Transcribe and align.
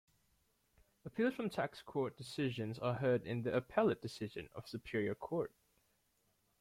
Appeals 1.05 1.35
from 1.35 1.51
Tax 1.51 1.83
Court 1.83 2.17
decisions 2.17 2.79
are 2.79 2.95
heard 2.95 3.27
in 3.27 3.43
the 3.43 3.55
Appellate 3.55 4.01
Division 4.01 4.49
of 4.55 4.67
Superior 4.67 5.13
Court. 5.13 5.53